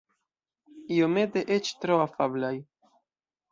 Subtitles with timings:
[0.95, 2.53] Iomete eĉ tro afablaj.